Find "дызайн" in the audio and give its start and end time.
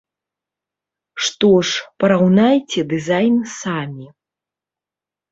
2.93-3.37